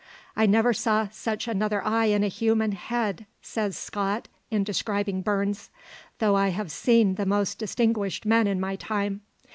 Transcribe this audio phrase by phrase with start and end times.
[0.35, 5.69] "I never saw such another eye in a human, head," says Scott in describing Burns,
[6.17, 9.21] "though I have seen the most distinguished men in my time.